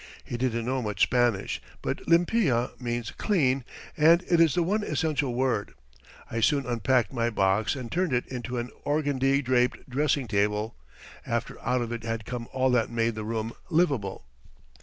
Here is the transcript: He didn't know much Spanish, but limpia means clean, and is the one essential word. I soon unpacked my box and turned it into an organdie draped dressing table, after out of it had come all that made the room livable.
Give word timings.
He 0.25 0.35
didn't 0.35 0.65
know 0.65 0.81
much 0.81 1.03
Spanish, 1.03 1.61
but 1.83 1.99
limpia 2.07 2.71
means 2.81 3.11
clean, 3.11 3.63
and 3.95 4.23
is 4.23 4.55
the 4.55 4.63
one 4.63 4.81
essential 4.83 5.35
word. 5.35 5.75
I 6.31 6.39
soon 6.39 6.65
unpacked 6.65 7.13
my 7.13 7.29
box 7.29 7.75
and 7.75 7.91
turned 7.91 8.11
it 8.11 8.25
into 8.25 8.57
an 8.57 8.71
organdie 8.83 9.43
draped 9.43 9.87
dressing 9.87 10.27
table, 10.27 10.75
after 11.23 11.61
out 11.61 11.81
of 11.83 11.91
it 11.91 12.01
had 12.01 12.25
come 12.25 12.47
all 12.51 12.71
that 12.71 12.89
made 12.89 13.13
the 13.13 13.23
room 13.23 13.53
livable. 13.69 14.25